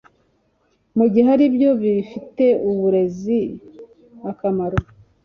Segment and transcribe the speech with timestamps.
[0.97, 3.39] mu gihe ari byo bifitiye uburezi
[4.31, 4.77] akamaro